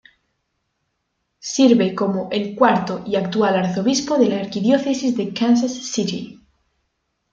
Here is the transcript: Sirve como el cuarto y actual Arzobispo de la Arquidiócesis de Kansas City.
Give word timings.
Sirve 1.41 1.93
como 1.93 2.27
el 2.31 2.55
cuarto 2.55 3.03
y 3.05 3.17
actual 3.17 3.53
Arzobispo 3.55 4.17
de 4.17 4.29
la 4.29 4.39
Arquidiócesis 4.39 5.15
de 5.15 5.31
Kansas 5.31 5.73
City. 5.73 6.41